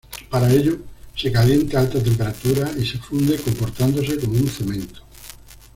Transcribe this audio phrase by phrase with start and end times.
[0.31, 0.79] Para ello,
[1.15, 5.03] se calienta a alta temperatura y se funde comportándose como un cemento.